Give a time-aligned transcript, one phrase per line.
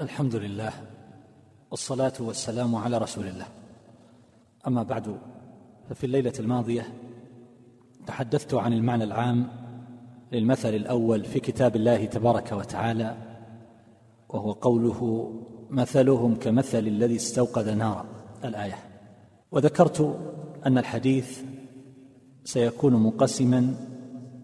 [0.00, 0.72] الحمد لله
[1.70, 3.46] والصلاة والسلام على رسول الله.
[4.66, 5.18] أما بعد
[5.90, 6.86] ففي الليلة الماضية
[8.06, 9.48] تحدثت عن المعنى العام
[10.32, 13.16] للمثل الأول في كتاب الله تبارك وتعالى
[14.28, 15.32] وهو قوله
[15.70, 18.04] مثلهم كمثل الذي استوقد نارا.
[18.44, 18.78] الآية.
[19.52, 20.18] وذكرت
[20.66, 21.42] أن الحديث
[22.44, 23.74] سيكون منقسما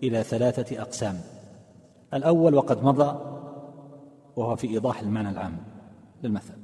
[0.03, 1.21] إلى ثلاثة أقسام.
[2.15, 3.34] الأول وقد مضى
[4.37, 5.57] وهو في إيضاح المعنى العام
[6.23, 6.55] للمثل.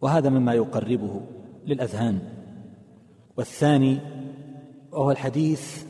[0.00, 1.20] وهذا مما يقربه
[1.66, 2.18] للأذهان.
[3.36, 3.98] والثاني
[4.92, 5.84] وهو الحديث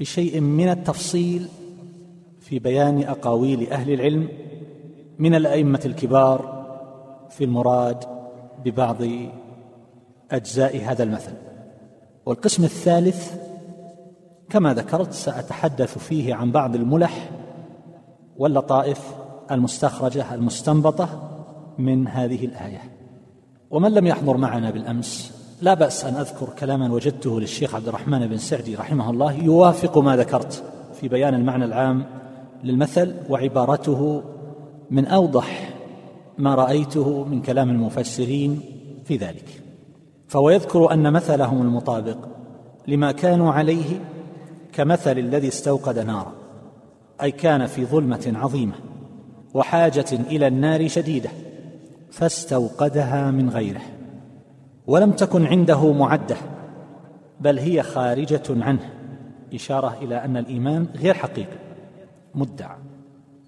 [0.00, 1.48] بشيء من التفصيل
[2.40, 4.28] في بيان أقاويل أهل العلم
[5.18, 6.60] من الأئمة الكبار
[7.30, 8.04] في المراد
[8.64, 8.96] ببعض
[10.30, 11.32] أجزاء هذا المثل.
[12.26, 13.32] والقسم الثالث
[14.50, 17.30] كما ذكرت سأتحدث فيه عن بعض الملح
[18.36, 19.14] واللطائف
[19.50, 21.30] المستخرجة المستنبطة
[21.78, 22.82] من هذه الآية.
[23.70, 28.36] ومن لم يحضر معنا بالأمس لا بأس أن أذكر كلاما وجدته للشيخ عبد الرحمن بن
[28.36, 32.04] سعدي رحمه الله يوافق ما ذكرت في بيان المعنى العام
[32.64, 34.22] للمثل وعبارته
[34.90, 35.74] من أوضح
[36.38, 38.60] ما رأيته من كلام المفسرين
[39.04, 39.62] في ذلك.
[40.28, 42.16] فهو يذكر أن مثلهم المطابق
[42.88, 44.00] لما كانوا عليه
[44.72, 46.32] كمثل الذي استوقد نارا
[47.22, 48.89] أي كان في ظلمة عظيمة.
[49.54, 51.30] وحاجة إلى النار شديدة
[52.10, 53.80] فاستوقدها من غيره
[54.86, 56.36] ولم تكن عنده معدة
[57.40, 58.90] بل هي خارجة عنه.
[59.54, 61.58] إشارة إلى أن الإيمان غير حقيقي
[62.34, 62.76] مدعى.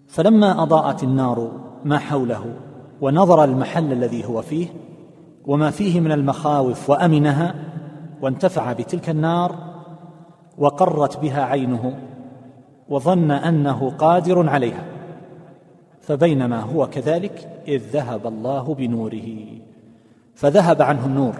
[0.08, 1.50] فلما أضاءت النار
[1.84, 2.54] ما حوله
[3.00, 4.66] ونظر المحل الذي هو فيه
[5.46, 7.54] وما فيه من المخاوف وأمنها
[8.22, 9.54] وانتفع بتلك النار
[10.58, 11.98] وقرت بها عينه
[12.88, 14.91] وظن أنه قادر عليها.
[16.02, 19.44] فبينما هو كذلك إذ ذهب الله بنوره
[20.34, 21.34] فذهب عنه النور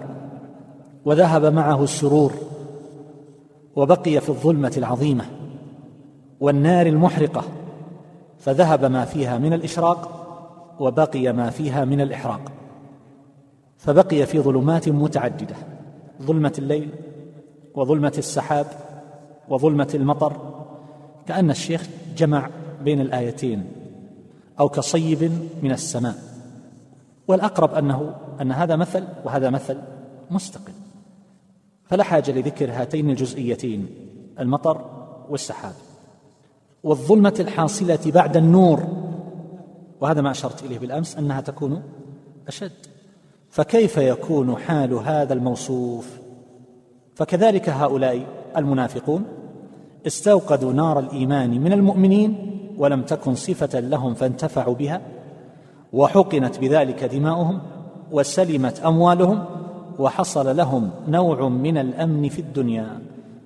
[1.05, 2.33] وذهب معه السرور
[3.75, 5.25] وبقي في الظلمة العظيمة
[6.39, 7.43] والنار المحرقة
[8.39, 10.19] فذهب ما فيها من الإشراق
[10.79, 12.51] وبقي ما فيها من الإحراق
[13.77, 15.55] فبقي في ظلمات متعددة
[16.21, 16.89] ظلمة الليل
[17.75, 18.65] وظلمة السحاب
[19.49, 20.33] وظلمة المطر
[21.27, 22.49] كأن الشيخ جمع
[22.83, 23.82] بين الآيتين.
[24.59, 25.31] أو كصيب
[25.63, 26.15] من السماء.
[27.27, 29.77] والأقرب انه أن هذا مثل وهذا مثل
[30.31, 30.73] مستقل.
[31.85, 33.87] فلا حاجة لذكر هاتين الجزئيتين
[34.39, 34.85] المطر
[35.29, 35.73] والسحاب.
[36.83, 38.83] والظلمة الحاصلة بعد النور
[40.01, 41.83] وهذا ما أشرت إليه بالأمس أنها تكون
[42.47, 42.71] أشد.
[43.49, 46.23] فكيف يكون حال هذا الموصوف؟
[47.15, 48.25] فكذلك هؤلاء
[48.57, 49.25] المنافقون
[50.07, 55.01] استوقدوا نار الإيمان من المؤمنين ولم تكن صفة لهم فانتفعوا بها
[55.93, 57.59] وحقنت بذلك دماؤهم
[58.11, 59.45] وسلمت أموالهم
[59.99, 62.99] وحصل لهم نوع من الأمن في الدنيا.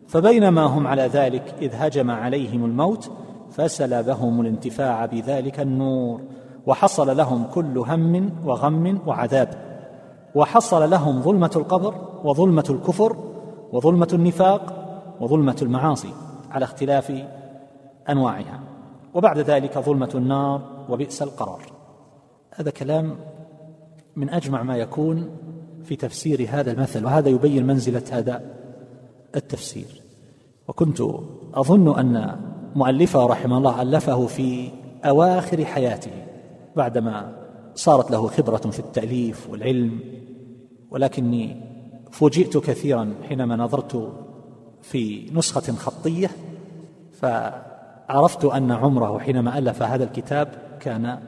[0.08, 3.12] فبينما هم على ذلك إذ هجم عليهم الموت
[3.52, 6.22] فسلبهم الانتفاع بذلك النور
[6.66, 9.50] وحصل لهم كل هم وغم وعذاب.
[10.36, 13.18] وحصل لهم ظلمة القبر وظلمة الكفر
[13.74, 14.74] وظلمة النفاق
[15.20, 16.14] وظلمة المعاصي
[16.52, 17.14] على اختلاف
[18.10, 18.77] أنواعها.
[19.14, 21.62] وبعد ذلك ظلمة النار وبئس القرار.
[22.56, 23.16] هذا كلام
[24.16, 25.30] من أجمع ما يكون
[25.84, 28.42] في تفسير هذا المثل وهذا يبين منزلة هذا
[29.36, 30.02] التفسير.
[30.68, 31.02] وكنت
[31.54, 32.40] أظن أن
[32.76, 34.72] مؤلفه رحمه الله ألفه في
[35.06, 36.12] أواخر حياته
[36.76, 37.38] بعدما
[37.76, 40.00] صارت له خبرة في التأليف والعلم
[40.92, 41.62] ولكني
[42.12, 44.14] فوجئت كثيرا حينما نظرت
[44.82, 46.30] في نسخة خطية
[48.08, 50.48] فعرفت أن عمره حينما ألف هذا الكتاب
[50.80, 51.20] كان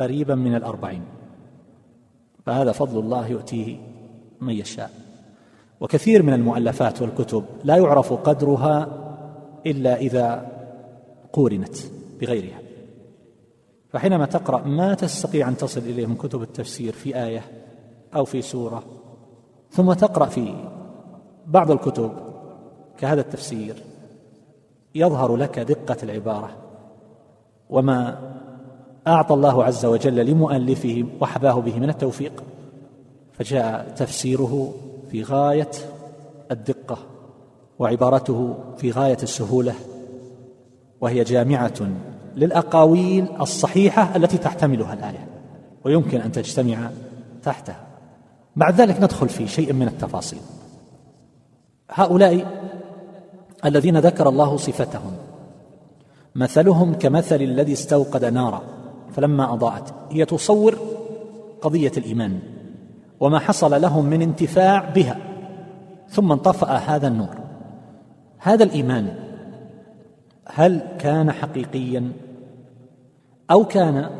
[0.00, 1.02] قريبا من الأربعين.
[2.46, 3.76] فهذا فضل الله يؤتيه
[4.40, 4.90] من يشاء.
[5.80, 8.88] وكثير من المؤلفات والكتب لا يعرف قدرها
[9.66, 10.46] إلا إذا
[11.32, 11.76] قورنت
[12.20, 12.58] بغيرها.
[13.94, 17.42] فحينما تقرأ ما تستطيع أن تصل إليه من كتب التفسير في آية
[18.16, 18.82] أو في سورة
[19.70, 20.54] ثم تقرأ في
[21.46, 22.12] بعض الكتب
[22.98, 23.82] كهذا التفسير
[24.94, 26.50] يظهر لك دقة العبارة.
[27.70, 28.18] وما
[29.06, 32.42] أعطى الله عز وجل لمؤلفه وحباه به من التوفيق
[33.32, 34.74] فجاء تفسيره
[35.10, 35.70] في غاية
[36.50, 36.98] الدقة
[37.78, 39.74] وعبارته في غاية السهولة
[41.00, 41.88] وهي جامعة
[42.36, 45.28] للأقاويل الصحيحة التي تحتملها الآية
[45.84, 46.90] ويمكن أن تجتمع
[47.42, 47.86] تحتها.
[48.56, 50.40] بعد ذلك ندخل في شيء من التفاصيل.
[51.90, 52.46] هؤلاء
[53.64, 55.12] الذين ذكر الله صفتهم.
[56.34, 58.62] مثلهم كمثل الذي استوقد نارا
[59.12, 60.78] فلما أضاءت هي تصور
[61.62, 62.38] قضية الإيمان
[63.20, 65.16] وما حصل لهم من انتفاع بها
[66.08, 67.36] ثم انطفأ هذا النور.
[68.38, 69.14] هذا الإيمان
[70.46, 72.12] هل كان حقيقيا
[73.50, 74.10] أو كان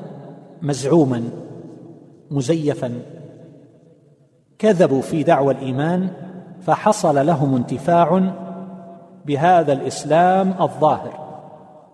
[0.63, 1.23] مزعوما
[2.31, 2.93] مزيفا؟
[4.59, 6.11] كذبوا في دعوى الإيمان
[6.63, 8.33] فحصل لهم انتفاع
[9.27, 11.25] بهذا الإسلام الظاهر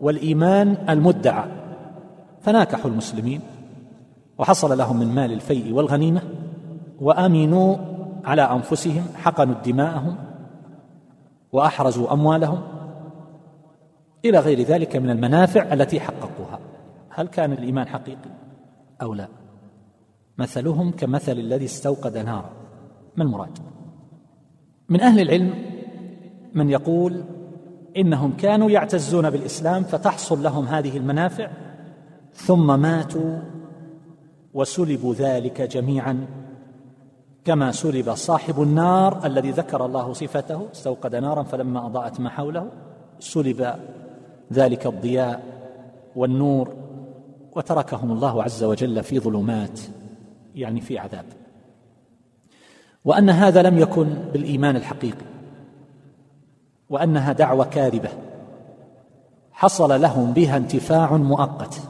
[0.01, 1.45] والإيمان المدعى.
[2.41, 3.41] فناكحوا المسلمين
[4.39, 6.23] وحصل لهم من مال الفيء والغنيمة
[7.01, 7.77] وامنوا
[8.25, 10.17] على أنفسهم حقنوا دماءهم
[11.53, 12.63] وأحرزوا أموالهم
[14.25, 16.59] إلى غير ذلك من المنافع التي حققوها.
[17.11, 18.31] هل كان الإيمان حقيقي
[19.03, 19.29] أو لا؟
[20.39, 22.51] مثلهم كمثل الذي استوقد نارا.
[23.17, 23.59] ما المراد؟
[24.89, 25.70] من أهل العلم
[26.55, 27.25] من يقول
[27.97, 31.51] إنهم كانوا يعتزون بالإسلام فتحصل لهم هذه المنافع
[32.33, 33.39] ثم ماتوا
[34.55, 36.27] وسلبوا ذلك جميعا
[37.45, 42.71] كما سلب صاحب النار الذي ذكر الله صفته استوقد نارا فلما أضاءت ما حوله
[43.19, 43.75] سلب
[44.53, 45.43] ذلك الضياء
[46.17, 46.75] والنور
[47.57, 49.81] وتركهم الله عز وجل في ظلمات
[50.55, 51.25] يعني في عذاب.
[53.05, 55.27] وأن هذا لم يكن بالإيمان الحقيقي.
[56.91, 58.09] وأنها دعوة كاذبة.
[59.53, 61.81] حصل لهم بها انتفاع مؤقت.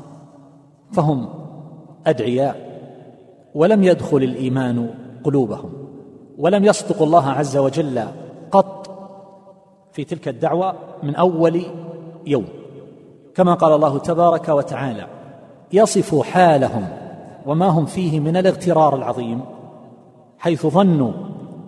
[0.93, 1.29] فهم
[2.07, 2.71] أدعياء
[3.55, 4.91] ولم يدخل الإيمان
[5.25, 5.73] قلوبهم.
[6.39, 8.03] ولم يصدقوا الله عز وجل
[8.51, 8.91] قط
[9.93, 11.63] في تلك الدعوة من أول
[12.27, 12.45] يوم.
[13.35, 15.07] كما قال الله تبارك وتعالى
[15.73, 16.89] يصف حالهم
[17.47, 19.41] وما هم فيه من الاغترار العظيم
[20.39, 21.13] حيث ظنوا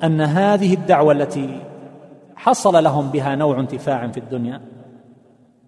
[0.05, 1.61] أن هذه الدعوة التي
[2.43, 4.61] حصل لهم بها نوع انتفاع في الدنيا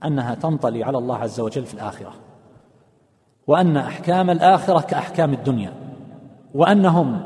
[0.04, 2.12] أنها تنطلي على الله عز وجل في الآخرة
[3.46, 5.72] وأن أحكام الآخرة كأحكام الدنيا
[6.54, 7.20] وأنهم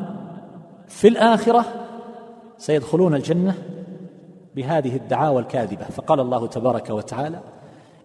[0.88, 1.64] في الآخرة
[2.58, 3.54] سيدخلون الجنة
[4.56, 5.84] بهذه الدعاوى الكاذبة.
[5.84, 7.40] فقال الله تبارك وتعالى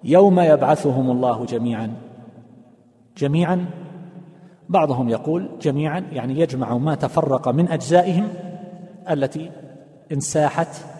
[0.04, 1.94] يوم يبعثهم الله جميعا
[3.18, 3.66] جميعا
[4.70, 8.28] بعضهم يقول جميعا يعني يجمع ما تفرق من أجزائهم
[9.10, 9.52] التي
[10.12, 10.93] انساحت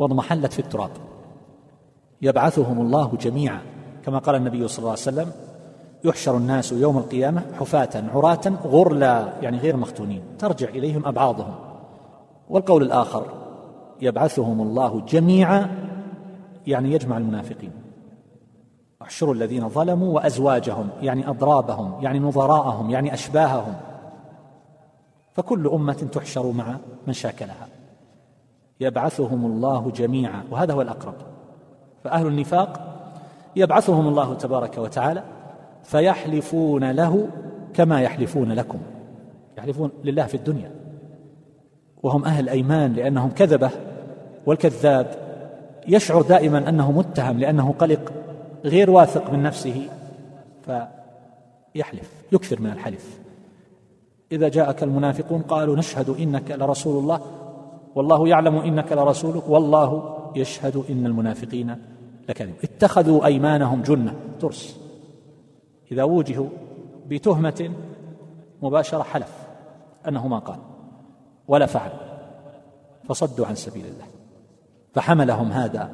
[0.00, 0.90] واضمحلت في التراب.
[2.22, 3.60] يبعثهم الله جميعا.
[4.04, 5.32] كما قال النبي صلى الله عليه وسلم
[6.04, 10.22] يحشر الناس يوم القيامة حفاة عراة غرلا يعني غير مختونين.
[10.38, 11.54] ترجع إليهم أبعاضهم.
[12.48, 13.26] والقول الآخر
[14.00, 15.70] يبعثهم الله جميعا
[16.66, 17.72] يعني يجمع المنافقين.
[19.02, 23.74] احشروا الذين ظلموا وأزواجهم يعني أضرابهم يعني نظراءهم يعني أشباههم.
[25.32, 26.76] فكل أمة تحشر مع
[27.06, 27.79] من شاكلها.
[28.80, 31.14] يبعثهم الله جميعا وهذا هو الأقرب.
[32.04, 32.80] فأهل النفاق
[33.56, 35.22] يبعثهم الله تبارك وتعالى
[35.82, 37.28] فيحلفون له
[37.74, 38.78] كما يحلفون لكم.
[39.58, 40.70] يحلفون لله في الدنيا.
[42.02, 43.70] وهم أهل أيمان لأنهم كذبة
[44.46, 45.06] والكذاب
[45.88, 48.12] يشعر دائما أنه متهم لأنه قلق
[48.64, 49.88] غير واثق من نفسه
[50.64, 53.20] فيحلف يكثر من الحلف.
[54.32, 57.20] إذا جاءك المنافقون قالوا نشهد إنك لرسول الله
[57.94, 61.76] والله يعلم إنك لرسوله والله يشهد إن المنافقين
[62.28, 64.80] لكذب اتخذوا أيمانهم جنة ترس.
[65.92, 66.48] إذا وجهوا
[67.06, 67.70] بتهمة
[68.62, 69.32] مباشرة حلف
[70.08, 70.58] أنه ما قال
[71.48, 71.90] ولا فعل
[73.04, 74.06] فصدوا عن سبيل الله.
[74.94, 75.90] فحملهم هذا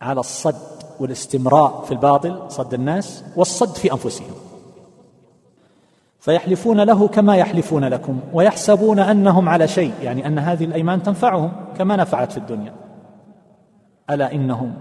[0.00, 4.43] على الصد والاستمراء في الباطل صد الناس والصد في أنفسهم.
[6.24, 11.96] فيحلفون له كما يحلفون لكم ويحسبون أنهم على شيء يعني أن هذه الأيمان تنفعهم كما
[11.96, 12.74] نفعت في الدنيا.
[14.10, 14.74] ألا إنهم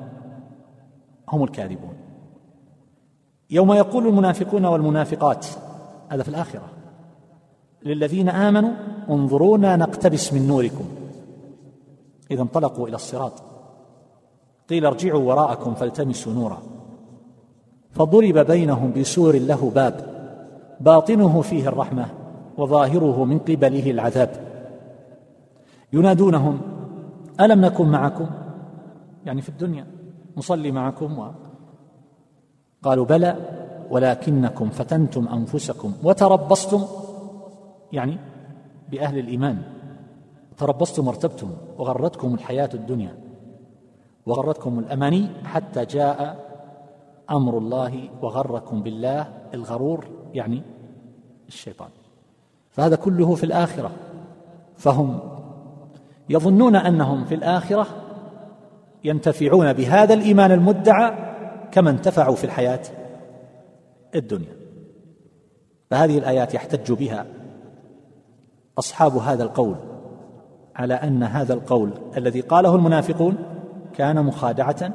[1.29, 1.93] هم الكاذبون.
[3.49, 5.45] يوم يقول المنافقون والمنافقات
[6.09, 6.65] هذا في الآخرة
[7.85, 8.71] للذين آمنوا
[9.09, 10.85] انظرونا نقتبس من نوركم.
[12.31, 13.43] إذا انطلقوا إلى الصراط.
[14.69, 16.61] قيل ارجعوا وراءكم فالتمسوا نورا.
[17.91, 20.12] فضرب بينهم بسور له باب.
[20.83, 22.05] باطنه فيه الرحمة
[22.57, 24.29] وظاهره من قبله العذاب.
[25.93, 26.61] ينادونهم
[27.41, 28.27] ألم نكن معكم؟
[29.25, 29.87] يعني في الدنيا
[30.37, 31.31] نصلي معكم و
[32.83, 33.35] قالوا بلى
[33.91, 36.81] ولكنكم فتنتم أنفسكم وتربصتم
[37.91, 38.17] يعني
[38.91, 39.61] بأهل الإيمان.
[40.57, 43.17] تربصتم وارتبتم وغرتكم الحياة الدنيا
[44.25, 46.37] وغرتكم الأماني حتى جاء
[47.31, 50.61] أمر الله وغركم بالله الغرور يعني
[51.53, 51.89] الشيطان.
[52.71, 53.91] فهذا كله في الآخرة.
[54.77, 55.19] فهم
[56.29, 57.87] يظنون أنهم في الآخرة
[59.03, 61.13] ينتفعون بهذا الإيمان المدعى
[61.71, 62.81] كما انتفعوا في الحياة
[64.15, 64.55] الدنيا.
[65.89, 67.25] فهذه الآيات يحتج بها
[68.79, 69.75] أصحاب هذا القول
[70.75, 73.37] على أن هذا القول الذي قاله المنافقون
[73.95, 74.91] كان مخادعة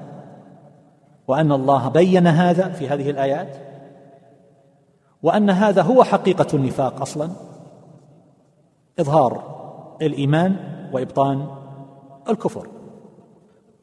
[1.28, 3.67] وأن الله بين هذا في هذه الآيات
[5.22, 7.30] وأن هذا هو حقيقة النفاق أصلا.
[9.00, 9.42] إظهار
[10.02, 10.56] الإيمان
[10.92, 11.46] وإبطان
[12.28, 12.68] الكفر.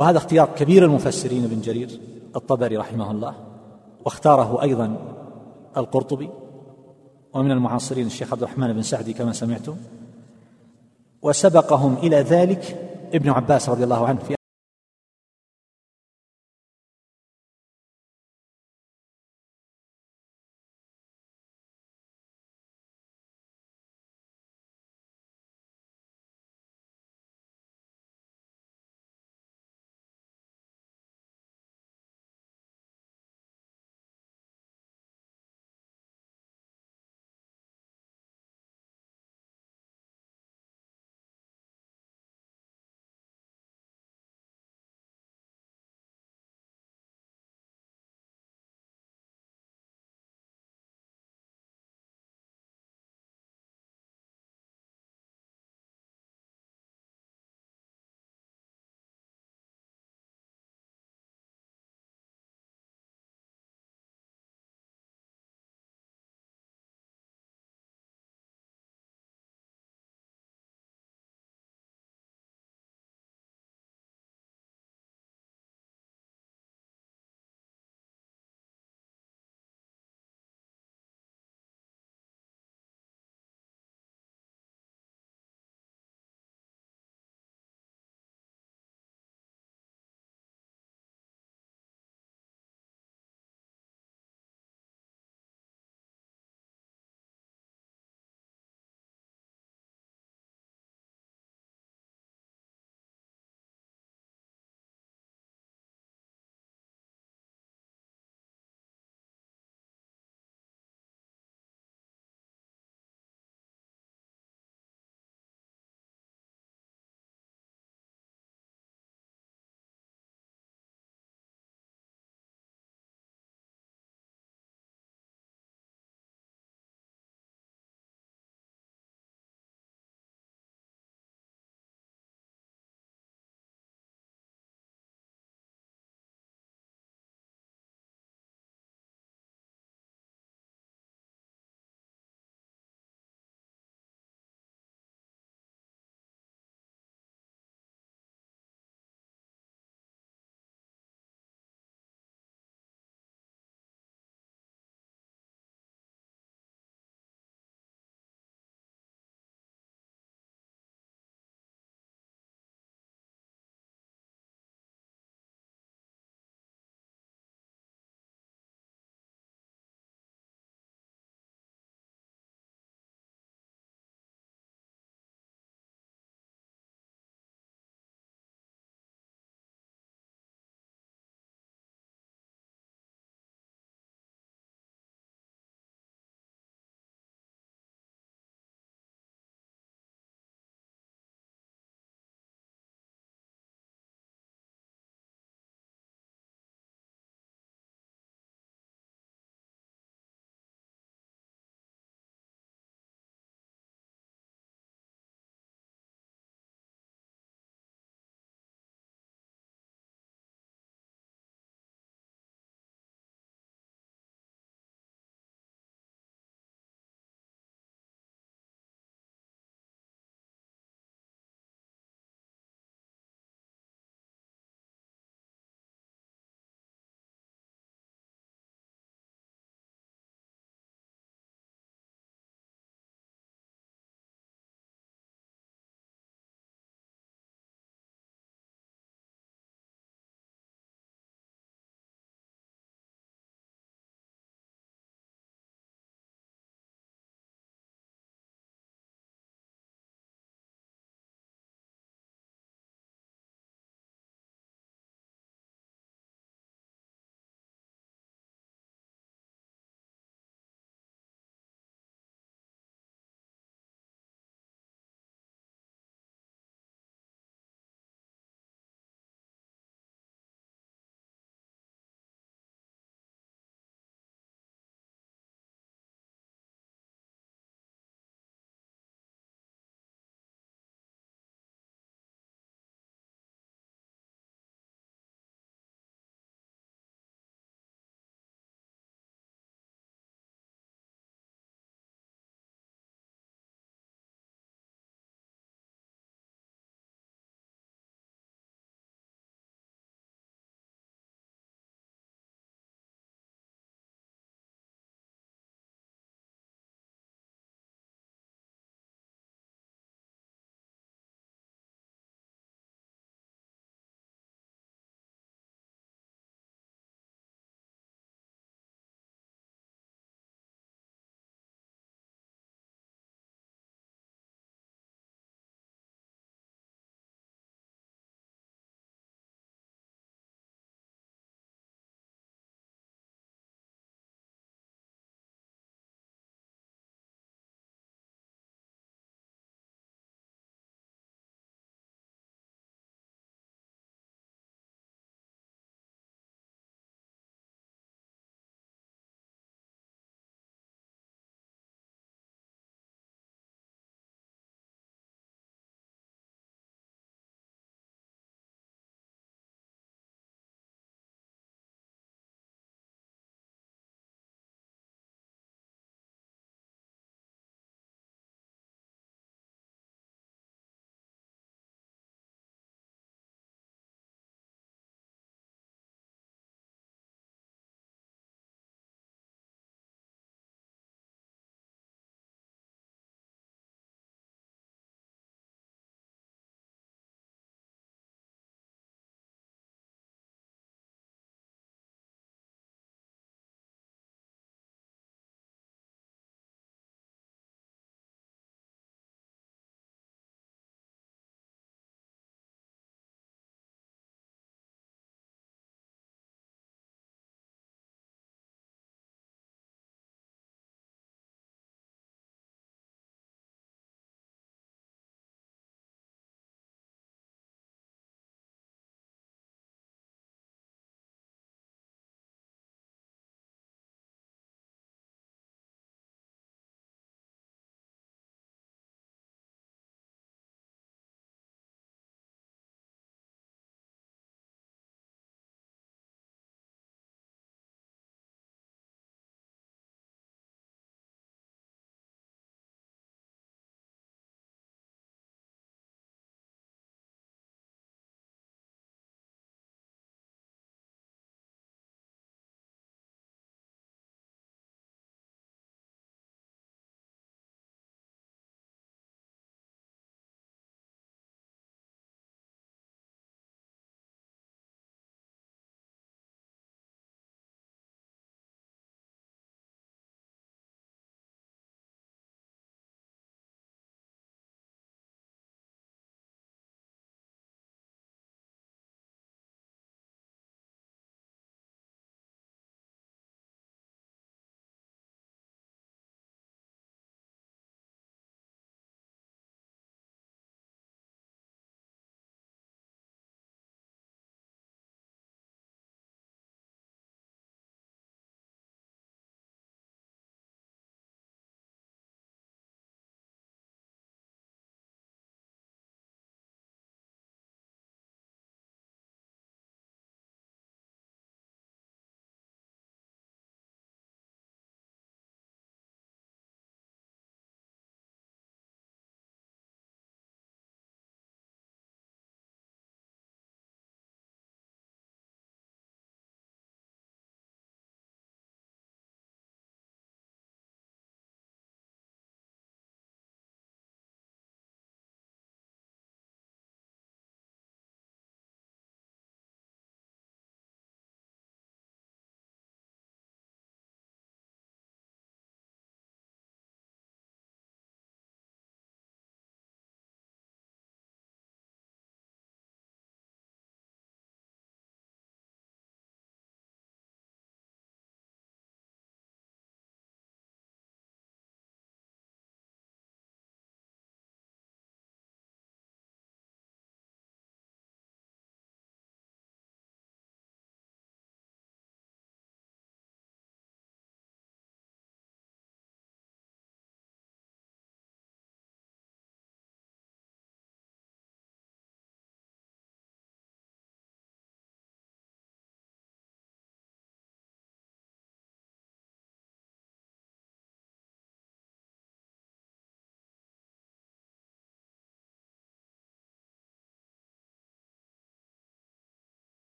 [0.00, 2.00] وهذا اختيار كبير المفسرين ابن جرير
[2.36, 3.34] الطبري رحمه الله
[4.04, 4.96] واختاره أيضا
[5.76, 6.30] القرطبي
[7.34, 9.76] ومن المعاصرين الشيخ عبد الرحمن بن سعدي كما سمعتم
[11.22, 14.34] وسبقهم إلى ذلك ابن عباس رضي الله عنه في